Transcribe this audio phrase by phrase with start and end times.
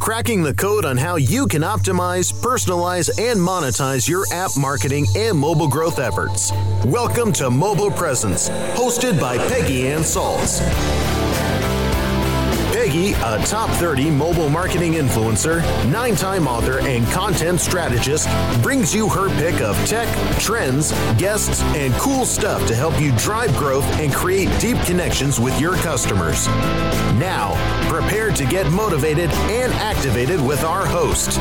[0.00, 5.38] Cracking the code on how you can optimize, personalize, and monetize your app marketing and
[5.38, 6.50] mobile growth efforts.
[6.86, 10.60] Welcome to Mobile Presence, hosted by Peggy Ann Salz.
[12.90, 18.28] A top 30 mobile marketing influencer, nine time author, and content strategist,
[18.64, 20.08] brings you her pick of tech,
[20.40, 25.60] trends, guests, and cool stuff to help you drive growth and create deep connections with
[25.60, 26.48] your customers.
[27.16, 27.54] Now,
[27.88, 31.38] prepare to get motivated and activated with our host.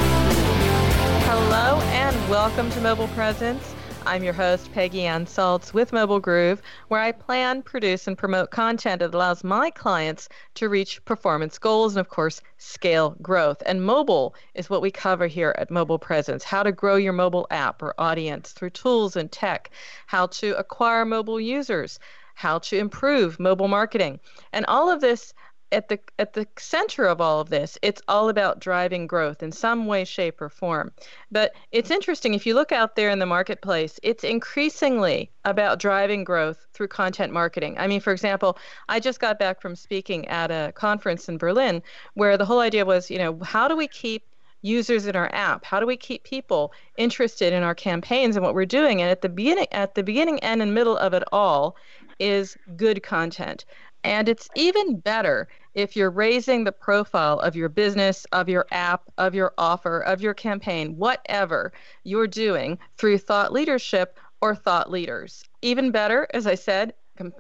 [1.25, 3.73] Hello, and welcome to Mobile Presence.
[4.09, 8.49] I'm your host, Peggy Ann Salz with Mobile Groove, where I plan, produce, and promote
[8.49, 13.61] content that allows my clients to reach performance goals and, of course, scale growth.
[13.67, 17.45] And mobile is what we cover here at Mobile Presence how to grow your mobile
[17.51, 19.69] app or audience through tools and tech,
[20.07, 21.99] how to acquire mobile users,
[22.33, 24.19] how to improve mobile marketing.
[24.53, 25.35] And all of this
[25.71, 29.51] at the at the center of all of this it's all about driving growth in
[29.51, 30.91] some way shape or form.
[31.31, 36.23] But it's interesting if you look out there in the marketplace it's increasingly about driving
[36.23, 37.77] growth through content marketing.
[37.77, 38.57] I mean for example
[38.87, 41.81] i just got back from speaking at a conference in berlin
[42.13, 44.23] where the whole idea was you know how do we keep
[44.61, 45.63] users in our app?
[45.63, 49.01] How do we keep people interested in our campaigns and what we're doing?
[49.01, 51.75] And at the beginning at the beginning and middle of it all
[52.19, 53.65] is good content.
[54.03, 59.03] And it's even better if you're raising the profile of your business, of your app,
[59.17, 61.71] of your offer, of your campaign, whatever
[62.03, 65.43] you're doing through thought leadership or thought leaders.
[65.61, 66.93] Even better, as I said,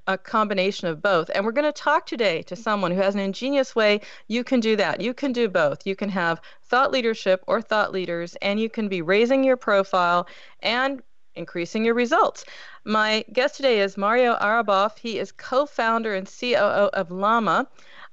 [0.07, 1.29] a combination of both.
[1.33, 4.59] And we're going to talk today to someone who has an ingenious way you can
[4.59, 4.99] do that.
[4.99, 5.87] You can do both.
[5.87, 10.27] You can have thought leadership or thought leaders, and you can be raising your profile
[10.61, 11.01] and
[11.35, 12.43] increasing your results.
[12.83, 14.97] My guest today is Mario Arabov.
[14.97, 17.67] He is co founder and COO of Llama.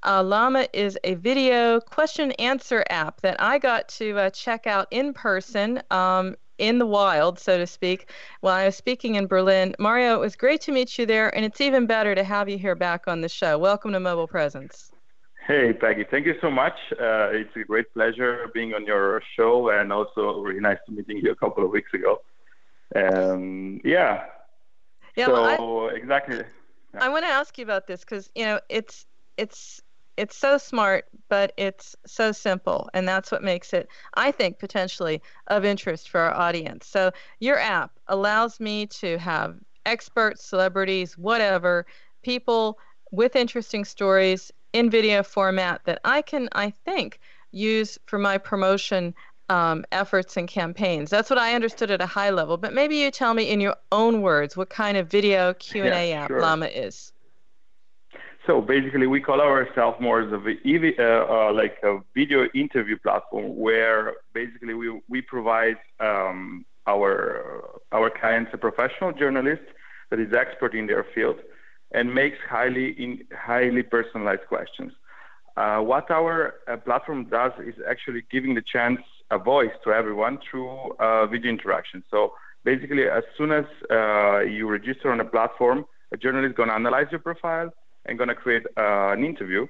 [0.06, 4.86] Uh, Llama is a video question answer app that I got to uh, check out
[4.92, 5.82] in person.
[5.90, 9.74] Um, in the wild, so to speak, while I was speaking in Berlin.
[9.78, 12.56] Mario, it was great to meet you there, and it's even better to have you
[12.56, 13.58] here back on the show.
[13.58, 14.90] Welcome to Mobile Presence.
[15.46, 16.72] Hey, Peggy, thank you so much.
[16.92, 21.18] Uh, it's a great pleasure being on your show, and also really nice to meeting
[21.18, 22.22] you a couple of weeks ago.
[22.94, 24.24] Um, yeah.
[25.14, 25.26] Yeah.
[25.26, 26.38] So well, I, exactly.
[26.94, 27.04] Yeah.
[27.04, 29.04] I want to ask you about this because you know it's
[29.36, 29.82] it's
[30.16, 35.20] it's so smart, but it's so simple, and that's what makes it, I think, potentially
[35.48, 36.86] of interest for our audience.
[36.86, 37.10] So
[37.40, 41.86] your app allows me to have experts, celebrities, whatever,
[42.22, 42.78] people
[43.12, 47.20] with interesting stories in video format that I can, I think,
[47.52, 49.14] use for my promotion
[49.48, 51.08] um, efforts and campaigns.
[51.08, 52.56] That's what I understood at a high level.
[52.56, 55.94] But maybe you tell me in your own words what kind of video Q and
[55.94, 56.40] A yeah, app sure.
[56.40, 57.12] Llama is.
[58.46, 63.56] So basically, we call ourselves more as a uh, uh, like a video interview platform
[63.56, 69.62] where basically we we provide um, our our clients a professional journalist
[70.10, 71.38] that is expert in their field
[71.90, 74.92] and makes highly in highly personalized questions.
[75.56, 79.00] Uh, what our uh, platform does is actually giving the chance
[79.32, 82.04] a voice to everyone through uh, video interaction.
[82.12, 86.68] So basically, as soon as uh, you register on a platform, a journalist is going
[86.68, 87.72] to analyze your profile
[88.06, 89.66] and going to create uh, an interview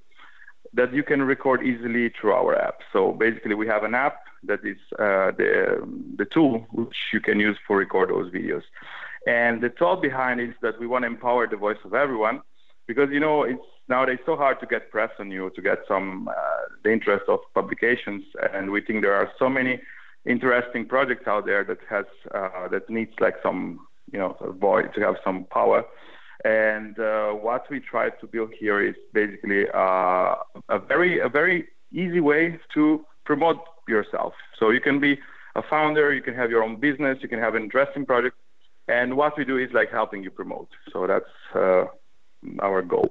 [0.75, 2.79] that you can record easily through our app.
[2.93, 5.55] So basically, we have an app that is uh, the
[6.19, 8.63] the tool which you can use for record those videos.
[9.27, 12.43] And the thought behind is that we want to empower the voice of everyone,
[12.87, 16.29] because you know it's nowadays so hard to get press on you to get some
[16.29, 16.33] uh,
[16.85, 18.25] the interest of publications,
[18.55, 19.81] and we think there are so many
[20.27, 23.61] interesting projects out there that has uh, that needs like some
[24.13, 25.85] you know voice to have some power.
[26.47, 30.37] And uh, what we try to build here is basically uh,
[30.69, 31.59] a very a very
[32.03, 32.43] easy way
[32.75, 33.59] to promote
[33.89, 34.33] yourself.
[34.59, 35.19] So you can be
[35.57, 38.37] a founder, you can have your own business, you can have an interesting project,
[38.87, 40.69] and what we do is like helping you promote.
[40.93, 41.87] So that's uh,
[42.61, 43.11] our goal.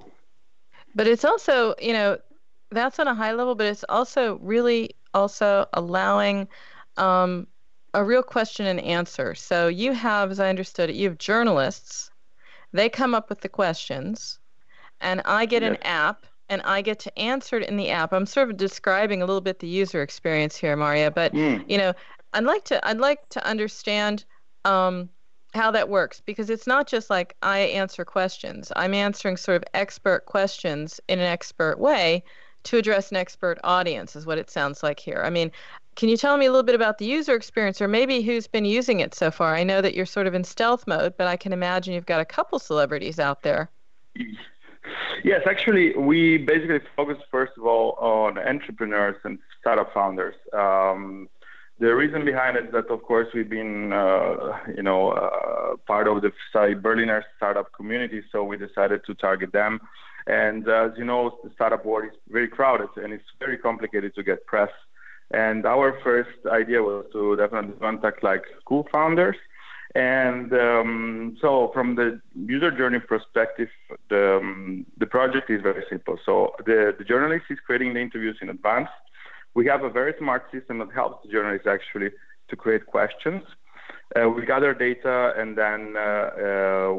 [0.94, 2.16] But it's also, you know,
[2.70, 6.48] that's on a high level, but it's also really also allowing
[6.96, 7.46] um,
[7.92, 9.34] a real question and answer.
[9.34, 12.10] So you have, as I understood it, you have journalists.
[12.72, 14.38] They come up with the questions,
[15.00, 18.12] and I get an app and I get to answer it in the app.
[18.12, 21.64] I'm sort of describing a little bit the user experience here, Maria, but mm.
[21.68, 21.92] you know,
[22.32, 24.24] I'd like to I'd like to understand
[24.64, 25.08] um,
[25.54, 28.70] how that works because it's not just like I answer questions.
[28.76, 32.22] I'm answering sort of expert questions in an expert way
[32.64, 35.22] to address an expert audience is what it sounds like here.
[35.24, 35.50] I mean,
[35.96, 38.66] can you tell me a little bit about the user experience or maybe who's been
[38.66, 39.54] using it so far?
[39.54, 42.20] I know that you're sort of in stealth mode, but I can imagine you've got
[42.20, 43.70] a couple celebrities out there.
[45.24, 50.34] Yes, actually, we basically focus first of all on entrepreneurs and startup founders.
[50.52, 51.28] Um,
[51.78, 56.08] the reason behind it is that, of course, we've been, uh, you know, uh, part
[56.08, 59.80] of the Berliner startup community, so we decided to target them.
[60.26, 64.14] And uh, as you know, the startup world is very crowded and it's very complicated
[64.16, 64.70] to get press.
[65.32, 69.36] And our first idea was to definitely contact like cool founders.
[69.94, 73.68] And um, so, from the user journey perspective,
[74.10, 76.18] the, um, the project is very simple.
[76.26, 78.88] So, the, the journalist is creating the interviews in advance
[79.56, 82.10] we have a very smart system that helps the journalists actually
[82.48, 83.42] to create questions.
[84.14, 86.94] Uh, we gather data and then uh, uh,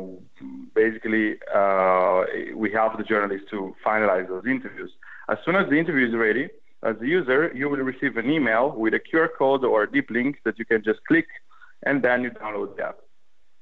[0.74, 2.24] basically uh,
[2.56, 4.92] we help the journalists to finalize those interviews.
[5.30, 6.50] As soon as the interview is ready,
[6.84, 10.10] as a user, you will receive an email with a QR code or a deep
[10.10, 11.28] link that you can just click
[11.86, 12.98] and then you download the app.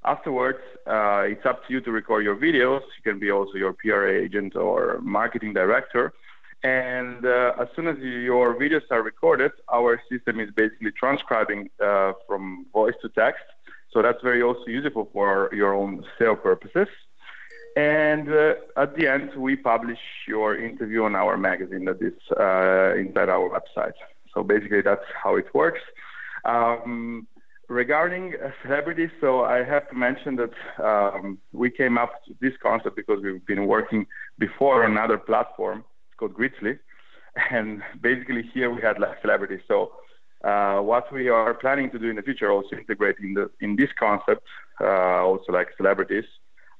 [0.04, 2.82] Afterwards, uh, it's up to you to record your videos.
[2.98, 6.14] You can be also your PR agent or marketing director
[6.66, 12.14] and uh, as soon as your videos are recorded, our system is basically transcribing uh,
[12.28, 13.44] from voice to text.
[13.92, 16.88] So that's very also useful for your own sale purposes.
[17.75, 22.95] And uh, at the end, we publish your interview on our magazine that is uh,
[22.98, 23.94] inside our website.
[24.33, 25.81] So basically, that's how it works.
[26.45, 27.27] Um,
[27.68, 32.95] regarding celebrities, so I have to mention that um, we came up with this concept
[32.95, 34.06] because we've been working
[34.38, 35.83] before on another platform
[36.18, 36.78] called Grizzly,
[37.51, 39.62] and basically here we had like celebrities.
[39.68, 39.92] So
[40.44, 43.75] uh, what we are planning to do in the future also integrate in the in
[43.75, 44.44] this concept
[44.80, 46.25] uh, also like celebrities.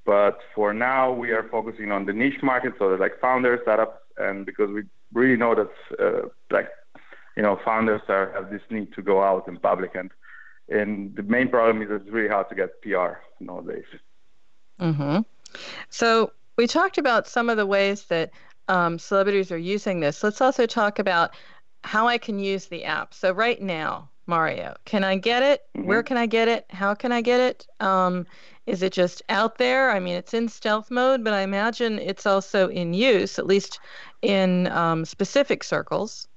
[0.06, 4.46] But for now we are focusing on the niche market, so like founders, startups, and
[4.46, 6.69] because we really know that uh, like
[7.36, 10.12] you know founders are, have this need to go out in public and
[10.69, 13.86] and the main problem is it's really hard to get PR nowadays.
[14.80, 15.19] Mm-hmm.
[15.90, 18.31] So we talked about some of the ways that
[18.68, 21.36] um, celebrities are using this, let's also talk about
[21.84, 23.13] how I can use the app.
[23.13, 25.62] So right now, Mario, can I get it?
[25.77, 25.88] Mm-hmm.
[25.88, 26.66] Where can I get it?
[26.69, 27.68] How can I get it?
[27.80, 28.25] Um,
[28.66, 29.92] is it just out there?
[29.92, 33.80] I mean, it's in stealth mode, but I imagine it's also in use, at least
[34.22, 36.27] in um, specific circles.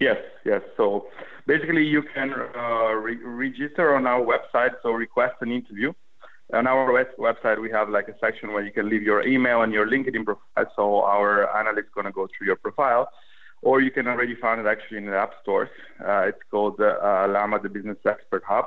[0.00, 0.16] Yes,
[0.46, 0.62] yes.
[0.78, 1.08] So
[1.46, 5.92] basically, you can uh, re- register on our website, so request an interview
[6.52, 9.62] on our web- website, we have like a section where you can leave your email
[9.62, 10.72] and your LinkedIn profile.
[10.76, 13.08] So our analyst is going to go through your profile,
[13.62, 15.68] or you can already find it actually in the app stores.
[16.00, 18.66] Uh, it's called uh, Llama, the Business Expert Hub.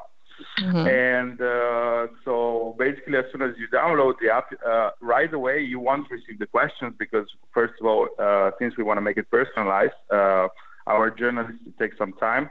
[0.60, 0.88] Mm-hmm.
[0.88, 5.80] And uh, so basically, as soon as you download the app, uh, right away you
[5.80, 9.30] won't receive the questions because, first of all, uh, since we want to make it
[9.30, 10.48] personalized, uh,
[10.88, 12.50] our journalists take some time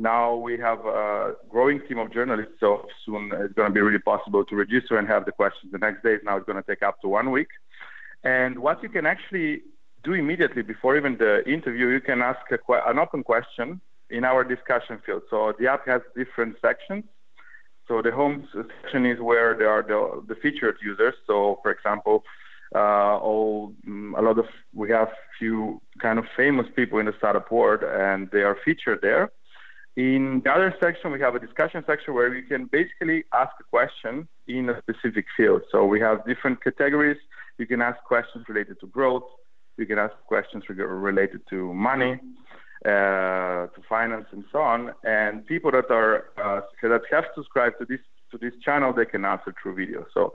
[0.00, 3.98] now we have a growing team of journalists, so soon it's going to be really
[3.98, 6.16] possible to register and have the questions the next day.
[6.24, 7.48] Now it's going to take up to one week.
[8.24, 9.62] And what you can actually
[10.02, 13.80] do immediately before even the interview, you can ask a, an open question
[14.10, 15.22] in our discussion field.
[15.30, 17.04] So the app has different sections.
[17.86, 18.46] So the home
[18.82, 21.14] section is where there are the, the featured users.
[21.26, 22.24] So for example,
[22.74, 27.14] uh, all mm, a lot of we have few kind of famous people in the
[27.18, 29.32] startup world, and they are featured there.
[29.96, 33.64] In the other section, we have a discussion section where you can basically ask a
[33.64, 35.62] question in a specific field.
[35.72, 37.18] So we have different categories.
[37.58, 39.24] You can ask questions related to growth.
[39.80, 42.20] You can ask questions related to money,
[42.84, 44.92] uh, to finance, and so on.
[45.04, 49.24] And people that are uh, that have subscribed to this to this channel, they can
[49.24, 50.06] answer through video.
[50.14, 50.32] So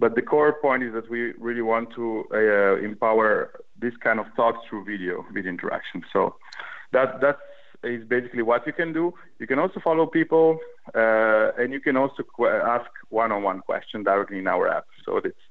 [0.00, 4.26] but the core point is that we really want to uh, empower this kind of
[4.34, 6.02] talks through video, video interaction.
[6.10, 6.36] So
[6.92, 7.36] that that
[7.84, 9.12] is basically what you can do.
[9.38, 10.58] You can also follow people,
[10.94, 14.86] uh, and you can also qu- ask one-on-one question directly in our app.
[15.04, 15.44] So that's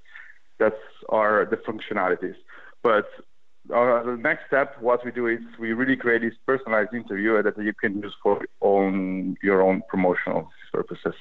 [0.57, 2.35] that's our the functionalities.
[2.81, 3.07] But
[3.73, 7.57] uh, the next step, what we do is we really create this personalized interview that
[7.57, 11.15] you can use for own your own promotional purposes.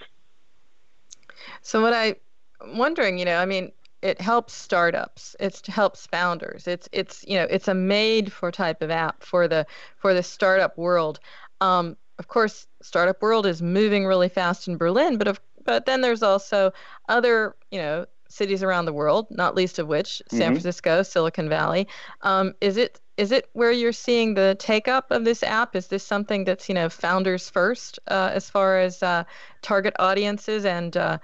[1.62, 2.17] So what I
[2.62, 5.35] am wondering, you know, I mean, it helps startups.
[5.40, 6.67] It helps founders.
[6.67, 10.23] It's it's you know it's a made for type of app for the for the
[10.23, 11.21] startup world.
[11.61, 16.00] Um, of course, startup world is moving really fast in Berlin, but of but then
[16.00, 16.73] there's also
[17.09, 20.53] other you know cities around the world, not least of which San mm-hmm.
[20.53, 21.89] Francisco, Silicon Valley.
[22.23, 25.75] Um, is it is it where you're seeing the take up of this app?
[25.75, 29.25] Is this something that's you know founders first uh, as far as uh,
[29.63, 31.19] target audiences and uh,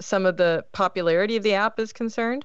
[0.00, 2.44] some of the popularity of the app is concerned?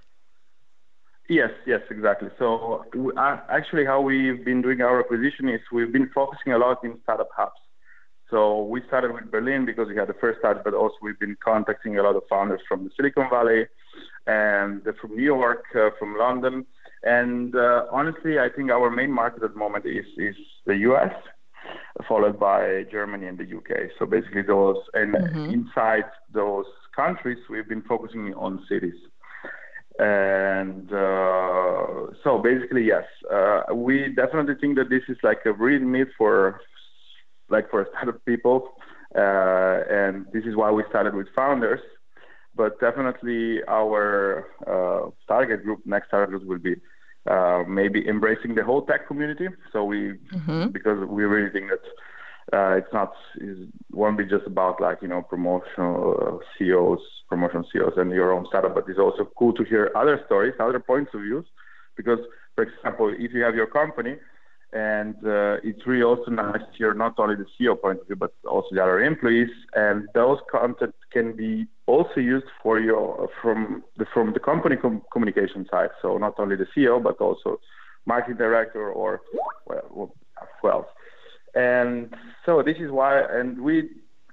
[1.30, 2.30] Yes, yes, exactly.
[2.38, 2.86] So
[3.18, 7.00] uh, actually, how we've been doing our acquisition is we've been focusing a lot in
[7.04, 7.63] startup hubs.
[8.34, 11.38] So we started with Berlin because we had the first start, but also we've been
[11.44, 13.68] contacting a lot of founders from the Silicon Valley
[14.26, 16.66] and from New York, uh, from London.
[17.04, 20.36] And uh, honestly, I think our main market at the moment is is
[20.66, 21.14] the US,
[22.08, 23.92] followed by Germany and the UK.
[24.00, 25.52] So basically, those and mm-hmm.
[25.52, 29.00] inside those countries, we've been focusing on cities.
[30.00, 35.82] And uh, so basically, yes, uh, we definitely think that this is like a real
[35.82, 36.62] need for,
[37.54, 38.58] like for a startup people,
[39.16, 41.82] uh, and this is why we started with founders.
[42.56, 46.76] But definitely, our uh, target group, next target group, will be
[47.34, 49.48] uh, maybe embracing the whole tech community.
[49.72, 50.00] So we,
[50.36, 50.68] mm-hmm.
[50.78, 51.86] because we really think that
[52.52, 57.64] uh, it's not it won't be just about like you know promotional uh, CEOs, promotion
[57.72, 61.12] CEOs, and your own startup, but it's also cool to hear other stories, other points
[61.14, 61.46] of views,
[61.96, 62.20] because
[62.56, 64.16] for example, if you have your company,
[64.74, 68.16] and uh, it's really also nice to hear not only the CEO point of view,
[68.16, 73.84] but also the other employees, and those content can be also used for your from
[73.98, 75.90] the from the company com- communication side.
[76.02, 77.60] So not only the CEO, but also
[78.06, 79.22] marketing director or
[79.66, 80.14] well,
[80.64, 80.88] well
[81.56, 82.16] and
[82.46, 83.90] so this is why, and we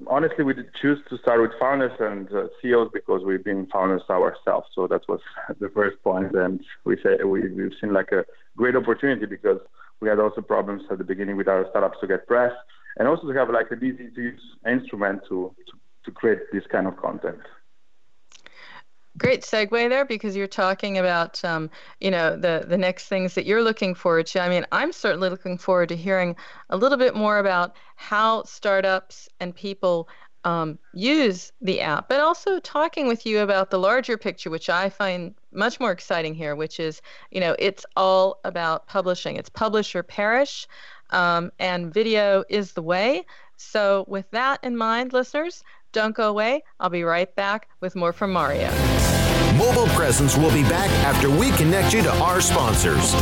[0.06, 4.02] honestly we did choose to start with founders and uh, CEOs because we've been founders
[4.08, 4.68] ourselves.
[4.74, 5.20] So that was
[5.60, 8.24] the first point, and we say we, we've seen like a
[8.56, 9.60] great opportunity because
[10.00, 12.52] we had also problems at the beginning with our startups to get press
[12.98, 15.72] and also to have like an easy to use instrument to, to,
[16.04, 17.38] to create this kind of content.
[19.18, 23.44] Great segue there because you're talking about, um, you know, the the next things that
[23.44, 24.40] you're looking forward to.
[24.40, 26.36] I mean, I'm certainly looking forward to hearing
[26.70, 30.08] a little bit more about how startups and people
[30.44, 34.88] um, use the app, but also talking with you about the larger picture, which I
[34.88, 39.36] find much more exciting here, which is, you know, it's all about publishing.
[39.36, 40.66] It's publish or perish,
[41.10, 43.24] um, and video is the way.
[43.56, 46.62] So, with that in mind, listeners, don't go away.
[46.78, 48.70] I'll be right back with more from Mario.
[49.58, 53.14] Mobile Presence will be back after we connect you to our sponsors.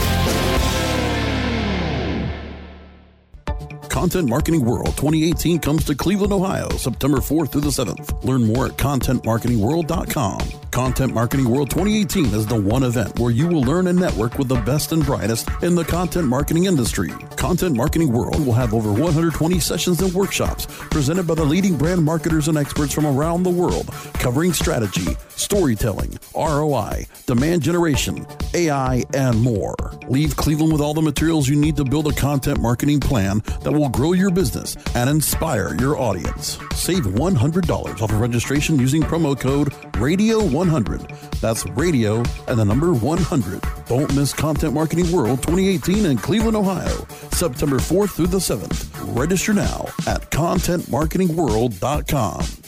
[3.89, 8.23] Content Marketing World 2018 comes to Cleveland, Ohio, September 4th through the 7th.
[8.23, 10.68] Learn more at contentmarketingworld.com.
[10.71, 14.49] Content Marketing World 2018 is the one event where you will learn and network with
[14.49, 17.09] the best and brightest in the content marketing industry.
[17.37, 22.05] Content Marketing World will have over 120 sessions and workshops presented by the leading brand
[22.05, 29.41] marketers and experts from around the world, covering strategy, storytelling, ROI, demand generation, AI, and
[29.41, 29.75] more.
[30.09, 33.73] Leave Cleveland with all the materials you need to build a content marketing plan that
[33.73, 36.59] will grow your business and inspire your audience.
[36.75, 37.71] Save $100
[38.03, 39.73] off of registration using promo code
[40.59, 41.41] RADIO100.
[41.41, 43.63] That's radio and the number 100.
[43.87, 48.89] Don't miss Content Marketing World 2018 in Cleveland, Ohio, September 4th through the 7th.
[49.17, 52.68] Register now at contentmarketingworld.com.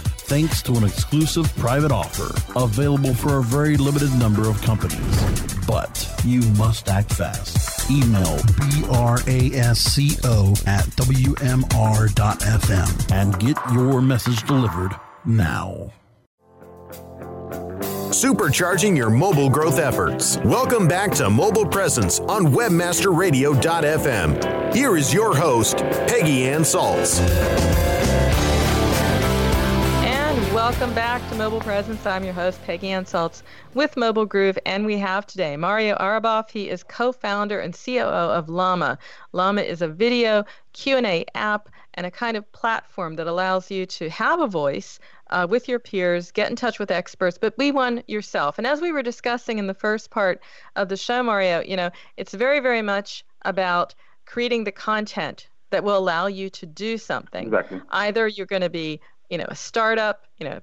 [0.31, 5.65] thanks to an exclusive private offer available for a very limited number of companies.
[5.67, 7.91] But you must act fast.
[7.91, 8.37] Email
[9.73, 14.93] brasco at wmr.fm and get your message delivered
[15.25, 15.91] now.
[18.11, 20.37] Supercharging your mobile growth efforts.
[20.45, 24.73] Welcome back to Mobile Presence on WebmasterRadio.fm.
[24.73, 27.19] Here is your host, Peggy Ann Salz.
[30.81, 32.07] Welcome back to Mobile Presence.
[32.07, 33.43] I'm your host, Peggy Ann Salz
[33.75, 36.49] with Mobile Groove, and we have today Mario Arabov.
[36.49, 38.97] He is co-founder and COO of Llama.
[39.31, 44.09] Llama is a video Q&A app and a kind of platform that allows you to
[44.09, 44.97] have a voice
[45.29, 48.57] uh, with your peers, get in touch with experts, but be one yourself.
[48.57, 50.41] And as we were discussing in the first part
[50.77, 53.93] of the show, Mario, you know, it's very, very much about
[54.25, 57.45] creating the content that will allow you to do something.
[57.45, 57.81] Exactly.
[57.91, 58.99] Either you're going to be
[59.31, 60.59] you know, a startup, you know,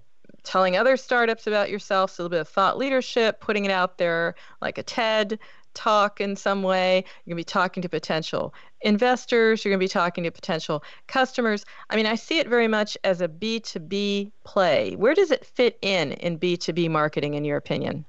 [0.49, 3.99] telling other startups about yourself, so a little bit of thought leadership, putting it out
[3.99, 5.38] there like a TED
[5.75, 7.05] talk in some way.
[7.25, 10.83] You're going to be talking to potential investors, you're going to be talking to potential
[11.07, 11.67] customers.
[11.90, 14.97] I mean, I see it very much as a B2B play.
[14.97, 18.07] Where does it fit in in B2B marketing, in your opinion?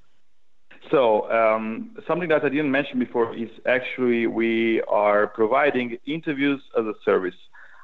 [0.89, 6.86] So, um, something that I didn't mention before is actually we are providing interviews as
[6.86, 7.36] a service.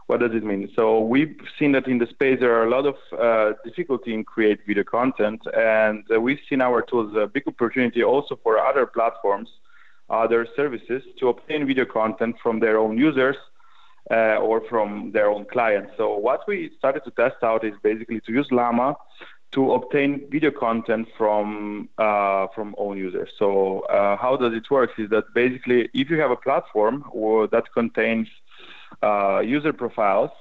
[0.08, 0.70] What does it mean?
[0.76, 4.24] So we've seen that in the space there are a lot of uh, difficulty in
[4.24, 8.86] create video content, and uh, we've seen our tools a big opportunity also for other
[8.86, 9.50] platforms,
[10.10, 13.36] other services to obtain video content from their own users
[14.12, 15.92] uh, or from their own clients.
[15.98, 18.96] So what we started to test out is basically to use Llama
[19.54, 23.30] to obtain video content from uh, from own users.
[23.40, 24.92] So uh, how does it work?
[25.00, 27.06] Is that basically if you have a platform
[27.52, 28.28] that contains
[29.04, 30.32] uh, user profiles,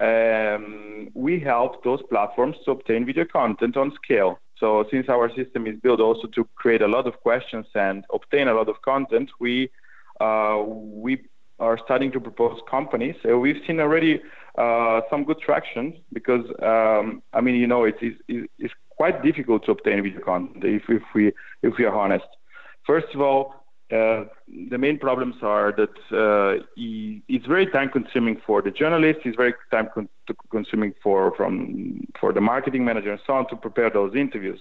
[0.00, 4.38] um, we help those platforms to obtain video content on scale.
[4.58, 8.48] So since our system is built also to create a lot of questions and obtain
[8.48, 9.70] a lot of content, we
[10.20, 11.28] uh, we
[11.60, 13.16] are starting to propose companies.
[13.22, 14.20] So we've seen already
[14.56, 19.64] uh, some good traction because um, I mean you know it is it's quite difficult
[19.66, 21.32] to obtain video content if, if we
[21.62, 22.26] if we are honest.
[22.86, 23.54] First of all,
[23.90, 24.24] uh,
[24.70, 29.54] the main problems are that uh, it's very time consuming for the journalist, it's very
[29.70, 30.08] time con-
[30.50, 34.60] consuming for from for the marketing manager and so on to prepare those interviews.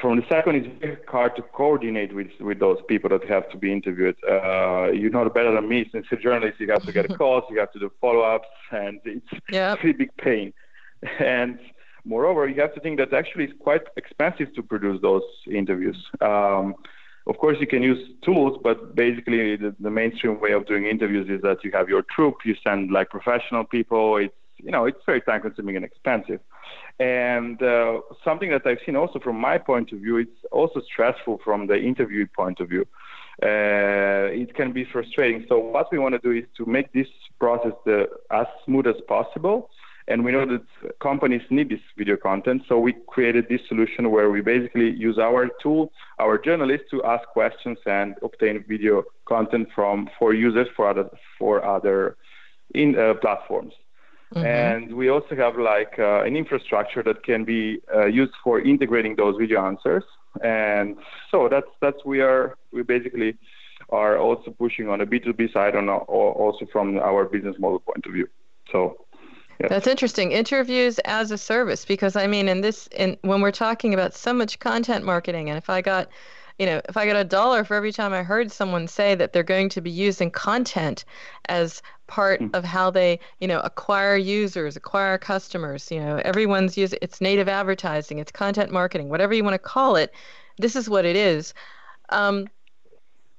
[0.00, 3.56] From the second, it's very hard to coordinate with with those people that have to
[3.56, 4.16] be interviewed.
[4.28, 7.42] Uh, you know better than me, since you're a journalist, you have to get calls,
[7.50, 9.78] you have to do follow-ups, and it's yep.
[9.78, 10.52] a pretty big pain.
[11.18, 11.58] And
[12.04, 15.96] moreover, you have to think that actually it's quite expensive to produce those interviews.
[16.20, 16.74] Um,
[17.26, 21.28] of course, you can use tools, but basically the, the mainstream way of doing interviews
[21.30, 24.18] is that you have your troupe, you send like professional people.
[24.18, 26.40] It's you know it's very time consuming and expensive.
[27.00, 31.40] And uh, something that I've seen also from my point of view, it's also stressful
[31.42, 32.86] from the interview point of view.
[33.42, 35.44] Uh, it can be frustrating.
[35.48, 37.08] So what we want to do is to make this
[37.40, 39.70] process the, as smooth as possible
[40.08, 44.30] and we know that companies need this video content, so we created this solution where
[44.30, 50.10] we basically use our tool, our journalists, to ask questions and obtain video content from
[50.18, 52.16] for users for other for other
[52.74, 53.72] in uh, platforms.
[54.34, 54.46] Mm-hmm.
[54.46, 59.16] And we also have like uh, an infrastructure that can be uh, used for integrating
[59.16, 60.04] those video answers.
[60.42, 60.96] And
[61.30, 63.38] so that's that's we are we basically
[63.90, 68.12] are also pushing on a B2B side and also from our business model point of
[68.12, 68.28] view.
[68.72, 69.03] So
[69.58, 70.32] that's interesting.
[70.32, 74.32] Interviews as a service, because I mean, in this, in when we're talking about so
[74.32, 76.08] much content marketing, and if I got,
[76.58, 79.32] you know, if I got a dollar for every time I heard someone say that
[79.32, 81.04] they're going to be using content
[81.48, 82.54] as part mm.
[82.54, 87.48] of how they, you know, acquire users, acquire customers, you know, everyone's using it's native
[87.48, 90.12] advertising, it's content marketing, whatever you want to call it.
[90.58, 91.54] This is what it is.
[92.10, 92.48] Um,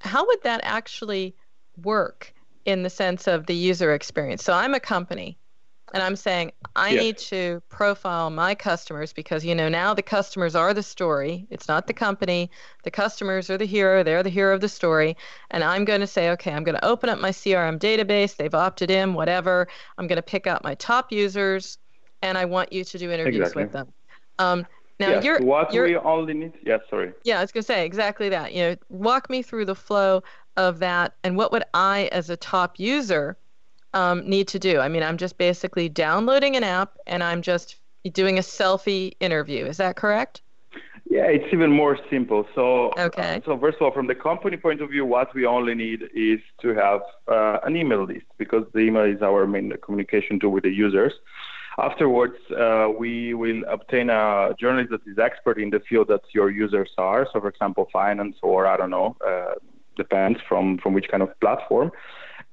[0.00, 1.34] how would that actually
[1.82, 4.44] work in the sense of the user experience?
[4.44, 5.38] So I'm a company
[5.94, 7.02] and I'm saying I Yes.
[7.02, 11.46] need to profile my customers because you know now the customers are the story.
[11.50, 12.50] It's not the company.
[12.82, 14.02] The customers are the hero.
[14.02, 15.16] They're the hero of the story.
[15.50, 18.36] And I'm going to say, okay, I'm going to open up my CRM database.
[18.36, 19.68] They've opted in, whatever.
[19.96, 21.78] I'm going to pick out my top users,
[22.22, 23.64] and I want you to do interviews Exactly.
[23.64, 23.92] with them.
[24.38, 24.66] Um,
[24.98, 25.24] now yes.
[25.24, 26.52] you're what you're, we only need.
[26.64, 27.12] Yes, sorry.
[27.24, 28.54] yeah, I was going to say exactly that.
[28.54, 30.22] You know, walk me through the flow
[30.56, 33.36] of that and what would I, as a top user,
[33.94, 34.78] um, need to do?
[34.80, 37.76] I mean, I'm just basically downloading an app and I'm just
[38.12, 39.64] doing a selfie interview.
[39.66, 40.42] Is that correct?
[41.08, 42.46] Yeah, it's even more simple.
[42.54, 43.36] So, Okay.
[43.36, 46.02] uh, so first of all, from the company point of view, what we only need
[46.14, 50.50] is to have uh, an email list because the email is our main communication tool
[50.50, 51.12] with the users.
[51.78, 56.50] Afterwards, uh, we will obtain a journalist that is expert in the field that your
[56.50, 57.28] users are.
[57.32, 59.54] So, for example, finance or I don't know, uh,
[59.96, 61.92] depends from from which kind of platform.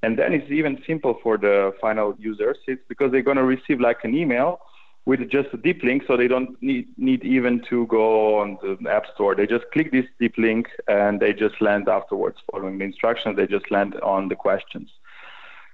[0.03, 2.57] And then it's even simple for the final users.
[2.67, 4.59] It's because they're going to receive like an email
[5.05, 8.89] with just a deep link, so they don't need need even to go on the
[8.89, 9.33] app store.
[9.33, 13.37] They just click this deep link and they just land afterwards, following the instructions.
[13.37, 14.89] They just land on the questions.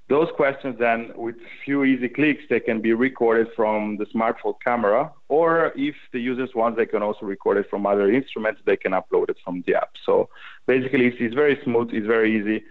[0.10, 5.12] Those questions then, with few easy clicks, they can be recorded from the smartphone camera,
[5.28, 8.62] or if the users want, they can also record it from other instruments.
[8.66, 9.92] They can upload it from the app.
[10.06, 10.30] So
[10.66, 11.90] basically, it's, it's very smooth.
[11.94, 12.64] It's very easy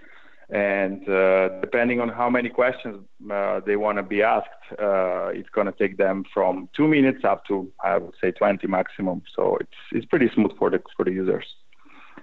[0.50, 5.48] and uh, depending on how many questions uh, they want to be asked, uh, it's
[5.50, 9.22] going to take them from two minutes up to I would say 20 maximum.
[9.36, 11.44] So it's it's pretty smooth for the for the users,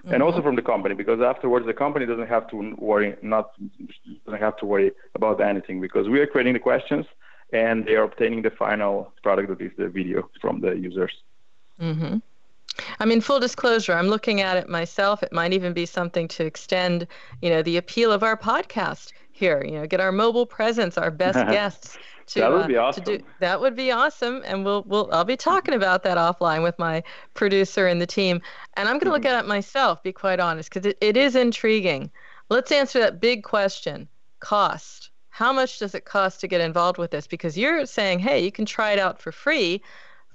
[0.06, 3.52] and also from the company because afterwards the company doesn't have to worry not
[4.24, 7.06] doesn't have to worry about anything because we are creating the questions
[7.52, 11.12] and they are obtaining the final product that is the video from the users.
[11.80, 12.16] Mm-hmm.
[13.00, 15.22] I mean, full disclosure, I'm looking at it myself.
[15.22, 17.06] It might even be something to extend,
[17.40, 19.62] you know, the appeal of our podcast here.
[19.64, 23.04] You know, get our mobile presence, our best guests to That would uh, be awesome.
[23.04, 23.20] do.
[23.40, 27.02] That would be awesome, and we'll we'll I'll be talking about that offline with my
[27.34, 28.40] producer and the team.
[28.74, 29.26] And I'm going to look Mm-hmm.
[29.26, 30.02] at it myself.
[30.02, 32.10] Be quite honest, because it, it is intriguing.
[32.50, 34.08] Let's answer that big question:
[34.40, 35.10] cost.
[35.30, 37.26] How much does it cost to get involved with this?
[37.26, 39.82] Because you're saying, hey, you can try it out for free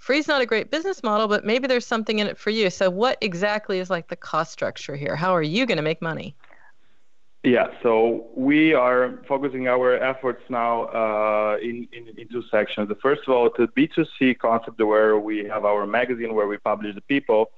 [0.02, 2.72] free's not a great business model, but maybe there's something in it for you.
[2.72, 5.16] So what exactly is like the cost structure here?
[5.16, 6.36] How are you going to make money?
[7.44, 12.88] Yeah, so we are focusing our efforts now uh, in, in, in two sections.
[12.90, 16.96] The first of all, the B2C concept where we have our magazine where we publish
[16.96, 17.52] the people.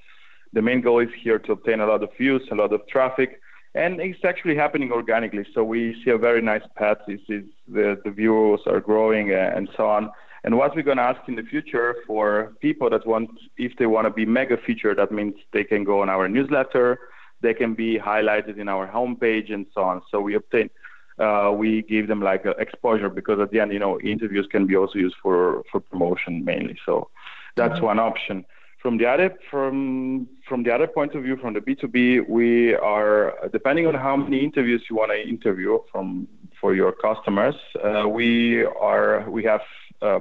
[0.51, 3.39] The main goal is here to obtain a lot of views, a lot of traffic,
[3.73, 5.45] and it's actually happening organically.
[5.53, 6.97] So we see a very nice path.
[7.07, 10.11] This is the, the views are growing uh, and so on.
[10.43, 13.85] And what we're going to ask in the future for people that want, if they
[13.85, 16.99] want to be mega featured, that means they can go on our newsletter,
[17.41, 20.01] they can be highlighted in our homepage and so on.
[20.11, 20.69] So we obtain,
[21.17, 24.75] uh, we give them like exposure because at the end, you know, interviews can be
[24.75, 26.77] also used for for promotion mainly.
[26.85, 27.09] So
[27.55, 28.45] that's one option.
[28.81, 33.33] From the other from from the other point of view, from the B2B, we are
[33.51, 36.27] depending on how many interviews you want to interview from
[36.59, 37.55] for your customers.
[37.81, 39.61] Uh, we are we have
[40.01, 40.19] uh,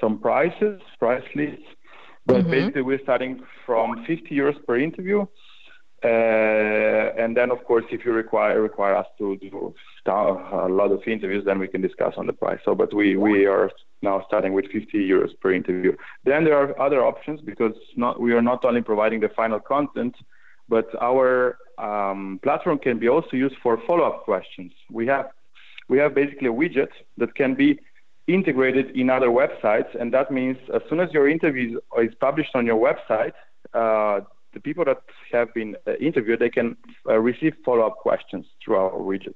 [0.00, 1.64] some prices, price lists,
[2.26, 5.26] but basically we're starting from 50 euros per interview.
[6.04, 6.06] Uh,
[7.18, 9.74] and then, of course, if you require require us to do
[10.06, 12.60] a lot of interviews, then we can discuss on the price.
[12.64, 13.68] So, but we we are
[14.02, 15.96] now starting with 50 euros per interview.
[16.24, 20.14] Then there are other options because not we are not only providing the final content,
[20.68, 24.72] but our um, platform can be also used for follow-up questions.
[24.92, 25.30] We have
[25.88, 27.80] we have basically a widget that can be
[28.28, 32.66] integrated in other websites, and that means as soon as your interview is published on
[32.66, 33.32] your website.
[33.74, 34.20] Uh,
[34.54, 36.76] the people that have been uh, interviewed, they can
[37.08, 39.34] uh, receive follow-up questions through our widget.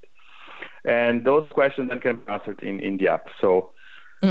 [0.84, 3.26] And those questions then can be answered in, in the app.
[3.40, 3.72] So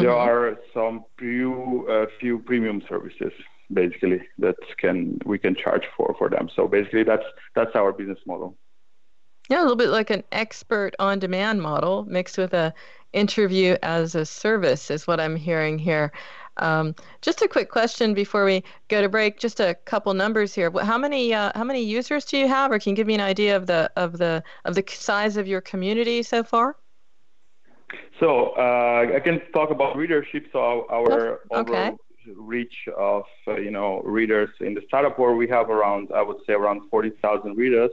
[0.02, 3.34] there are some few, uh, few premium services
[3.74, 6.50] basically that can we can charge for for them.
[6.56, 7.24] So basically that's
[7.56, 8.56] that's our business model.
[9.52, 12.74] Yeah, a little bit like an expert on demand model mixed with a
[13.12, 16.14] interview as a service is what I'm hearing here.
[16.56, 19.40] Um, just a quick question before we go to break.
[19.40, 20.72] Just a couple numbers here.
[20.72, 23.20] How many uh, how many users do you have, or can you give me an
[23.20, 26.78] idea of the of the of the size of your community so far?
[28.22, 30.46] So uh, I can talk about readership.
[30.54, 31.90] So our Okay.
[31.90, 31.98] overall
[32.38, 36.38] reach of uh, you know readers in the startup world, we have around I would
[36.48, 37.92] say around forty thousand readers,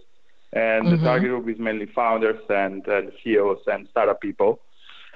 [0.53, 4.61] and the target group is mainly founders and, and CEOs and startup people.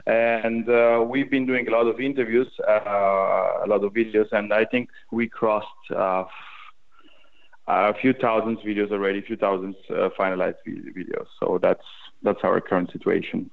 [0.06, 4.52] And uh, we've been doing a lot of interviews, uh, a lot of videos, and
[4.52, 6.24] I think we crossed uh,
[7.68, 11.26] a few thousands videos already, a few thousands uh, finalized videos.
[11.40, 11.84] So that's
[12.22, 13.50] that's our current situation.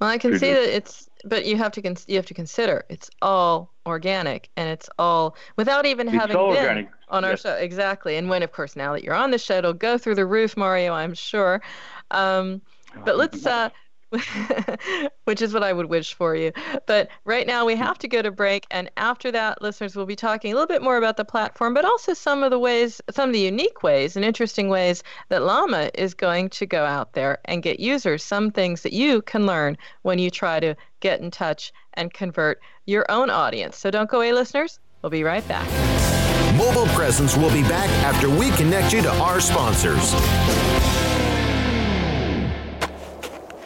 [0.00, 2.84] Well, I can see that it's, but you have to cons- you have to consider
[2.88, 7.32] it's all organic and it's all without even It's having all been organic, on our
[7.32, 7.42] yes.
[7.42, 8.16] show exactly.
[8.16, 10.56] And when, of course, now that you're on the show, it'll go through the roof,
[10.56, 10.92] Mario.
[10.92, 11.60] I'm sure.
[12.10, 12.62] Um,
[13.04, 13.70] but let's, uh,
[15.24, 16.52] which is what I would wish for you.
[16.86, 20.16] But right now we have to go to break, and after that, listeners will be
[20.16, 23.30] talking a little bit more about the platform, but also some of the ways, some
[23.30, 27.38] of the unique ways and interesting ways that Llama is going to go out there
[27.44, 28.22] and get users.
[28.22, 32.60] Some things that you can learn when you try to get in touch and convert
[32.86, 33.78] your own audience.
[33.78, 34.80] So don't go away, listeners.
[35.02, 35.68] We'll be right back.
[36.56, 40.14] Mobile Presence will be back after we connect you to our sponsors.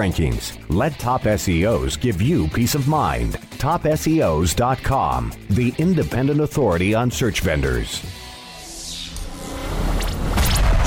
[0.00, 0.56] rankings.
[0.68, 3.34] Let Top SEOs give you peace of mind.
[3.58, 8.02] TopSEOs.com, the independent authority on search vendors.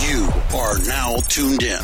[0.02, 1.80] You are now tuned in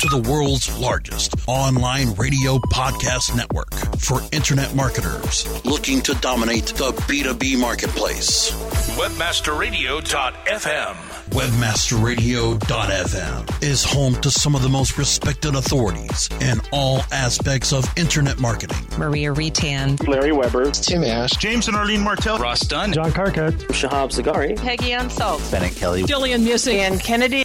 [0.00, 6.90] to the world's largest online radio podcast network for internet marketers looking to dominate the
[6.92, 8.50] B2B marketplace.
[8.96, 11.09] Webmasterradio.fm.
[11.30, 18.40] Webmasterradio.fm is home to some of the most respected authorities in all aspects of internet
[18.40, 18.84] marketing.
[18.98, 22.38] Maria Retan, Larry Weber, Tim Ash, James and Arlene Martell.
[22.38, 22.92] Ross Dunn.
[22.92, 26.02] John Carcutt, Shahab Zagari, Peggy Ann Salz, Bennett Kelley.
[26.02, 27.44] Gillian Muessig, and Kennedy.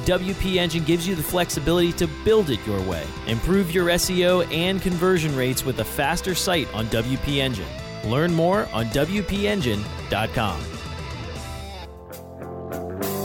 [0.00, 3.06] WP Engine gives you the flexibility to build it your way.
[3.26, 7.66] Improve your SEO and conversion rates with a faster site on WP Engine.
[8.04, 10.60] Learn more on WPEngine.com.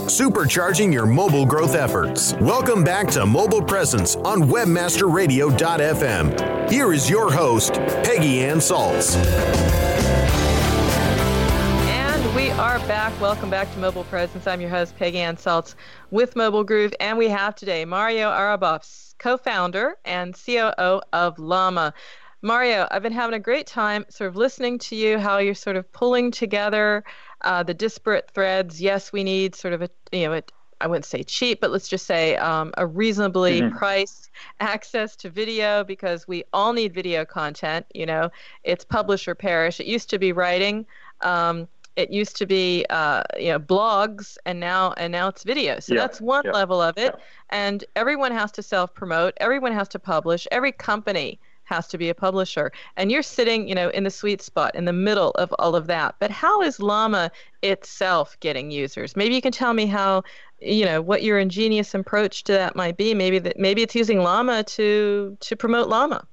[0.06, 2.34] Supercharging your mobile growth efforts.
[2.34, 6.70] Welcome back to Mobile Presence on WebmasterRadio.fm.
[6.70, 9.16] Here is your host, Peggy Ann Salz.
[12.58, 13.12] Are back.
[13.20, 14.46] Welcome back to Mobile Presence.
[14.46, 15.74] I'm your host, Peggy Ann Salz
[16.10, 16.94] with Mobile Groove.
[17.00, 21.92] And we have today Mario Arabov, co founder and COO of Llama.
[22.40, 25.76] Mario, I've been having a great time sort of listening to you, how you're sort
[25.76, 27.04] of pulling together
[27.42, 28.80] uh, the disparate threads.
[28.80, 30.42] Yes, we need sort of a, you know, a,
[30.80, 33.76] I wouldn't say cheap, but let's just say um, a reasonably Mhm.
[33.76, 37.84] priced access to video because we all need video content.
[37.94, 38.30] You know,
[38.64, 39.78] it's publish or perish.
[39.78, 40.86] It used to be writing.
[41.22, 41.66] Um,
[41.96, 45.80] it used to be uh, you know blogs and now and now it's video.
[45.80, 47.14] So Yeah, that's one yeah, level of it.
[47.50, 50.46] and everyone has to self promote everyone has to publish.
[50.52, 52.70] Every company has to be a publisher.
[52.96, 55.86] And you're sitting you know in the sweet spot in the middle of all of
[55.88, 56.14] that.
[56.20, 57.30] But how is llama
[57.62, 59.16] itself getting users?
[59.16, 60.22] Maybe you can tell me how
[60.60, 63.14] you know what your ingenious approach to that might be.
[63.14, 66.26] Maybe that maybe it's using llama to to promote llama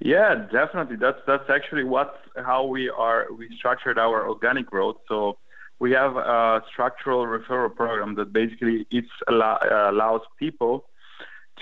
[0.00, 0.96] Yeah, definitely.
[0.96, 4.96] That's that's actually what how we are we structured our organic growth.
[5.08, 5.38] So
[5.80, 9.58] we have a structural referral program that basically it allow,
[9.90, 10.84] allows people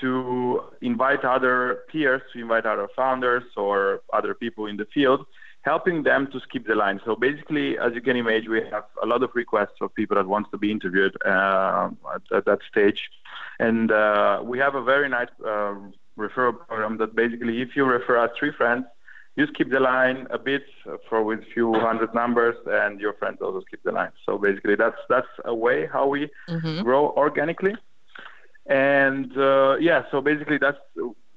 [0.01, 5.25] to invite other peers, to invite other founders or other people in the field,
[5.63, 7.01] helping them to skip the line.
[7.07, 10.27] So basically, as you can imagine, we have a lot of requests of people that
[10.27, 13.11] wants to be interviewed uh, at, at that stage,
[13.59, 15.75] and uh, we have a very nice uh,
[16.19, 18.85] referral program that basically, if you refer us three friends,
[19.37, 20.65] you skip the line a bit
[21.09, 24.13] for with few hundred numbers, and your friends also skip the line.
[24.25, 26.83] So basically, that's that's a way how we mm-hmm.
[26.83, 27.75] grow organically.
[28.67, 30.79] And uh, yeah, so basically, that's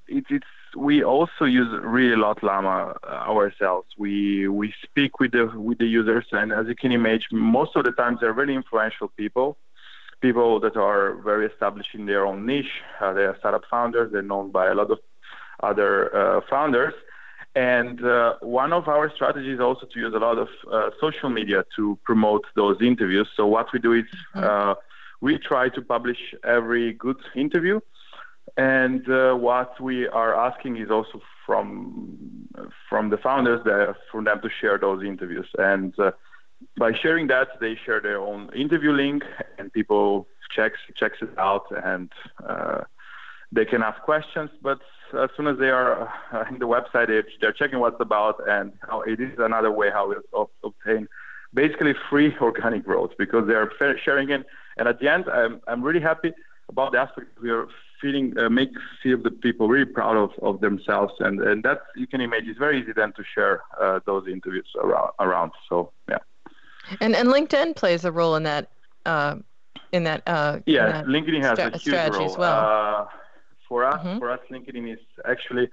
[0.08, 3.88] it, it's we also use really a lot Llama uh, ourselves.
[3.98, 7.84] We we speak with the with the users, and as you can imagine, most of
[7.84, 9.58] the times they're very influential people,
[10.22, 12.82] people that are very established in their own niche.
[13.02, 14.12] Uh, they are startup founders.
[14.12, 15.00] They're known by a lot of
[15.62, 16.94] other uh, founders.
[17.56, 21.30] And uh, one of our strategies is also to use a lot of uh, social
[21.30, 23.28] media to promote those interviews.
[23.36, 24.06] So what we do is
[24.36, 24.74] mm-hmm.
[25.22, 27.80] we try to publish every good interview
[28.58, 32.48] and uh, what we are asking is also from
[32.90, 35.48] from the founders that for them to share those interviews.
[35.58, 36.12] And uh,
[36.78, 39.24] by sharing that, they share their own interview link,
[39.58, 42.12] and people checks checks it out, and
[42.48, 42.82] uh,
[43.52, 44.50] they can ask questions.
[44.62, 44.80] But
[45.18, 47.08] as soon as they are uh, in the website,
[47.42, 50.16] they're checking what's about, and how it is another way how we
[50.64, 51.08] obtain
[51.54, 53.72] basically free organic growth because they are
[54.04, 54.46] sharing it.
[54.78, 56.32] And at the end, I'm I'm really happy
[56.70, 57.68] about the aspect we are
[58.00, 58.70] feeling uh, make
[59.04, 62.60] feel the people really proud of, of themselves and and that you can imagine it's
[62.60, 66.20] very easy then to share uh, those interviews around around so yeah
[67.02, 68.70] and and linkedin plays a role in that
[69.06, 69.36] uh,
[69.92, 72.60] in that uh, yeah in that linkedin has st- a huge role as well.
[72.60, 73.06] Uh,
[73.68, 74.20] for us mm-hmm.
[74.20, 75.70] for us linkedin is actually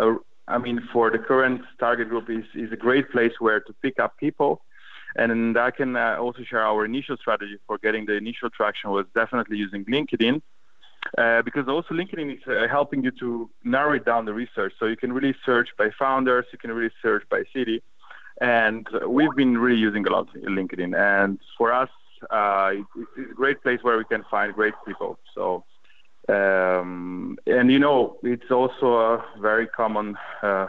[0.00, 0.14] a,
[0.48, 3.98] I mean for the current target group is is a great place where to pick
[3.98, 4.62] up people
[5.16, 9.06] and I can uh, also share our initial strategy for getting the initial traction was
[9.14, 10.42] definitely using LinkedIn
[11.18, 14.72] uh, because also LinkedIn is uh, helping you to narrow it down the research.
[14.78, 17.82] So you can really search by founders, you can really search by city.
[18.40, 20.96] And we've been really using a lot LinkedIn.
[20.96, 21.90] And for us,
[22.30, 22.72] uh,
[23.16, 25.18] it's a great place where we can find great people.
[25.34, 25.64] So,
[26.28, 30.66] um, and you know, it's also a very common uh,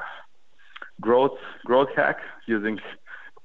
[1.02, 2.80] growth growth hack using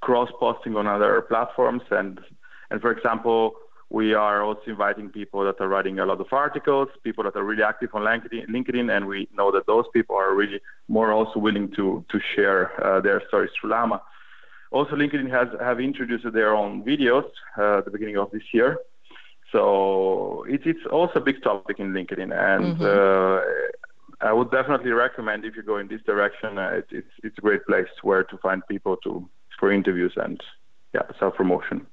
[0.00, 1.82] cross posting on other platforms.
[1.90, 2.20] And
[2.70, 3.54] and for example,
[3.90, 7.42] we are also inviting people that are writing a lot of articles, people that are
[7.44, 11.70] really active on LinkedIn, and we know that those people are really more also willing
[11.72, 14.02] to to share uh, their stories through Llama.
[14.70, 17.28] Also, LinkedIn has have introduced their own videos
[17.58, 18.78] uh, at the beginning of this year,
[19.52, 22.84] so it, it's also a big topic in LinkedIn, and mm-hmm.
[22.84, 27.38] uh, I would definitely recommend if you go in this direction, uh, it, it's it's
[27.38, 29.28] a great place where to find people to
[29.58, 30.40] for interviews and
[30.94, 31.86] yeah self promotion.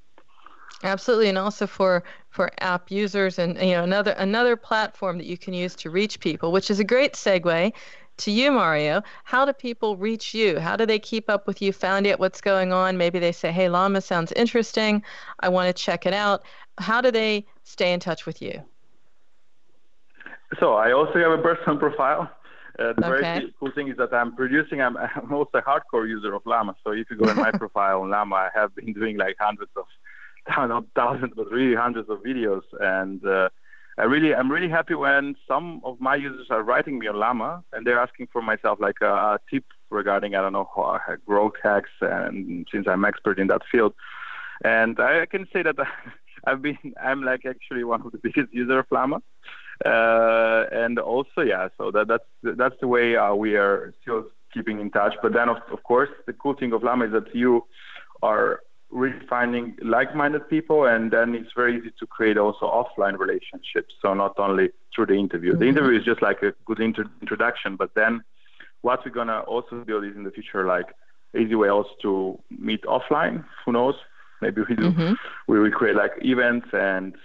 [0.83, 5.37] Absolutely, and also for for app users, and you know another another platform that you
[5.37, 7.73] can use to reach people, which is a great segue
[8.17, 9.01] to you, Mario.
[9.23, 10.59] How do people reach you?
[10.59, 11.71] How do they keep up with you?
[11.73, 12.97] Found out what's going on?
[12.97, 15.03] Maybe they say, "Hey, Llama sounds interesting.
[15.39, 16.43] I want to check it out."
[16.79, 18.63] How do they stay in touch with you?
[20.59, 22.31] So I also have a personal profile.
[22.79, 23.21] Uh, the okay.
[23.21, 24.81] very cool thing is that I'm producing.
[24.81, 26.75] I'm, I'm also a hardcore user of Llama.
[26.83, 29.71] So if you go in my profile on Llama, I have been doing like hundreds
[29.75, 29.85] of
[30.69, 32.61] not thousands, but really hundreds of videos.
[32.79, 33.49] And uh,
[33.99, 37.63] I really, I'm really happy when some of my users are writing me on Llama
[37.73, 40.69] and they're asking for myself like a, a tip regarding, I don't know,
[41.25, 41.89] growth hacks.
[42.01, 43.95] And since I'm expert in that field,
[44.63, 45.75] and I can say that
[46.45, 49.21] I've been, I'm like actually one of the biggest user of Llama.
[49.83, 54.79] Uh, and also, yeah, so that, that's, that's the way uh, we are still keeping
[54.79, 55.15] in touch.
[55.23, 57.65] But then, of, of course, the cool thing of Llama is that you
[58.21, 63.93] are really finding like-minded people and then it's very easy to create also offline relationships.
[64.01, 65.51] So not only through the interview.
[65.51, 65.59] Mm-hmm.
[65.59, 68.23] the interview is just like a good inter- introduction but then
[68.81, 70.85] what we're gonna also build is in the future like
[71.37, 73.43] easy way also to meet offline.
[73.65, 73.95] Who knows?
[74.41, 74.91] Maybe we do.
[74.91, 75.13] Mm-hmm.
[75.47, 77.15] we will create like events and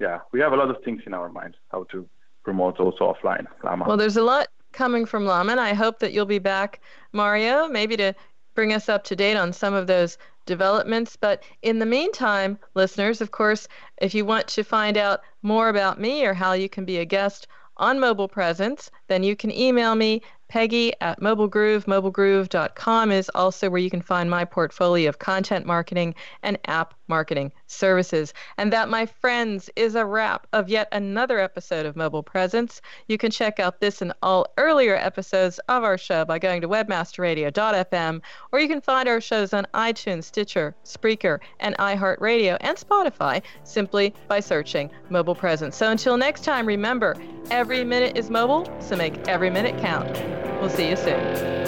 [0.00, 2.08] yeah we have a lot of things in our mind how to
[2.42, 6.12] promote also offline llama well there's a lot coming from llama and i hope that
[6.12, 6.80] you'll be back
[7.12, 8.14] mario maybe to
[8.54, 10.16] bring us up to date on some of those
[10.50, 11.16] developments.
[11.16, 13.68] But in the meantime, listeners, of course,
[14.02, 17.04] if you want to find out more about me or how you can be a
[17.06, 21.84] guest on Mobile Presence, then you can email me Peggy at MobileGroove.
[21.84, 27.52] MobileGroove.com is also where you can find my portfolio of content marketing and app marketing
[27.66, 28.34] services.
[28.58, 32.82] And that, my friends, is a wrap of yet another episode of Mobile Presence.
[33.06, 36.68] You can check out this and all earlier episodes of our show by going to
[36.68, 38.20] webmasterradio.fm,
[38.52, 44.14] or you can find our shows on iTunes, Stitcher, Spreaker, and iHeartRadio and Spotify simply
[44.26, 45.76] by searching Mobile Presence.
[45.76, 47.16] So until next time, remember,
[47.50, 50.39] every minute is mobile, so make every minute count.
[50.60, 51.60] We'll see you soon.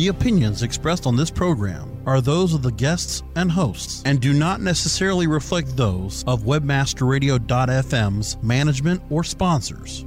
[0.00, 4.32] The opinions expressed on this program are those of the guests and hosts and do
[4.32, 10.06] not necessarily reflect those of WebmasterRadio.fm's management or sponsors.